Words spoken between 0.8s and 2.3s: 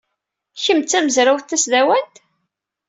d tamezrawt tasdawant?